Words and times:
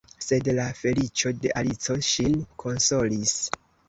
Sed 0.25 0.47
la 0.59 0.63
feliĉo 0.77 1.33
de 1.43 1.51
Alico 1.61 1.97
ŝin 2.07 2.39
konsolis. 2.65 3.35